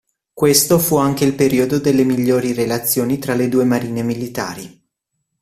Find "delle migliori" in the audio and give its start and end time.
1.77-2.53